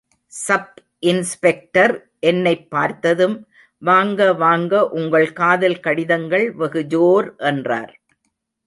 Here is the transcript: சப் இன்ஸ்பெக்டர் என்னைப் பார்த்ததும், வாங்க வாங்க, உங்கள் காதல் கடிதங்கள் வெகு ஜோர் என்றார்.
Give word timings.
சப் 0.33 0.77
இன்ஸ்பெக்டர் 0.99 1.93
என்னைப் 2.19 2.69
பார்த்ததும், 2.69 3.37
வாங்க 3.81 4.33
வாங்க, 4.33 4.89
உங்கள் 4.89 5.33
காதல் 5.33 5.79
கடிதங்கள் 5.79 6.51
வெகு 6.53 6.85
ஜோர் 6.89 7.37
என்றார். 7.37 7.93